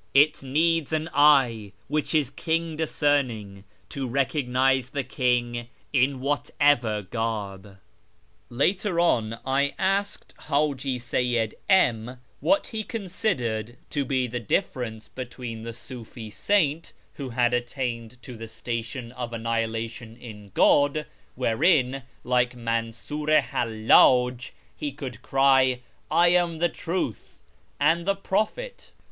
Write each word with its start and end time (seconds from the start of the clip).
'It 0.14 0.42
needs 0.42 0.92
an 0.92 1.08
eye 1.14 1.70
which 1.86 2.12
is 2.12 2.30
king 2.30 2.74
discerning 2.74 3.62
To 3.90 4.08
recognise 4.08 4.90
the 4.90 5.04
King 5.04 5.68
in 5.92 6.18
whatever 6.18 7.02
garb.' 7.02 7.78
Later 8.50 8.98
on 8.98 9.38
I 9.46 9.76
asked 9.78 10.34
Haji 10.48 10.98
Seyyid 10.98 11.54
M 11.68 12.18
what 12.40 12.66
he 12.66 12.82
considered 12.82 13.76
to 13.90 14.04
be 14.04 14.26
the 14.26 14.40
difference 14.40 15.06
between 15.06 15.62
the 15.62 15.72
Sufi 15.72 16.30
saint 16.30 16.92
who 17.14 17.28
had 17.28 17.54
attained 17.54 18.20
to 18.22 18.36
the" 18.36 18.48
Station 18.58 19.12
of 19.12 19.32
Annihilation 19.32 20.16
in 20.16 20.50
God," 20.52 21.06
wherein, 21.36 22.02
like 22.24 22.56
Mansur 22.56 23.30
i 23.30 23.40
IIallaj, 23.40 24.50
he 24.76 24.90
could 24.90 25.22
cry, 25.22 25.78
"I 26.10 26.30
am 26.30 26.58
the 26.58 26.68
truth," 26.68 27.38
and 27.78 28.04
the 28.04 28.16
prophet. 28.16 28.90